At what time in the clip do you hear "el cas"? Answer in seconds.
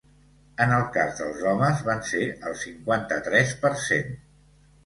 0.77-1.19